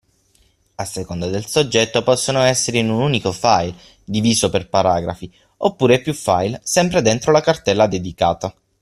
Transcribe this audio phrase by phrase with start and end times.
[0.77, 6.15] A seconda del soggetto possono essere in un unico file diviso per paragrafi oppure piu
[6.15, 8.51] file sempre dentro la cartella dedicata.